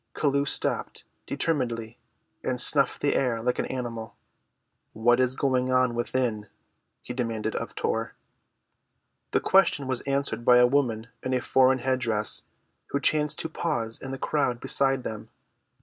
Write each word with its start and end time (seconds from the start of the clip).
Chelluh 0.15 0.47
stopped 0.47 1.03
determinedly 1.27 1.99
and 2.43 2.59
snuffed 2.59 3.01
the 3.01 3.13
air 3.13 3.39
like 3.39 3.59
an 3.59 3.67
animal. 3.67 4.15
"What 4.93 5.19
is 5.19 5.35
going 5.35 5.71
on 5.71 5.93
within?" 5.93 6.47
he 7.03 7.13
demanded 7.13 7.55
of 7.55 7.75
Tor. 7.75 8.15
The 9.29 9.39
question 9.39 9.85
was 9.85 10.01
answered 10.07 10.43
by 10.43 10.57
a 10.57 10.65
woman 10.65 11.09
in 11.21 11.35
a 11.35 11.39
foreign 11.39 11.81
head‐dress 11.81 12.41
who 12.87 12.99
chanced 12.99 13.37
to 13.41 13.47
pause 13.49 13.99
in 14.01 14.09
the 14.09 14.17
crowd 14.17 14.59
beside 14.59 15.03
them. 15.03 15.29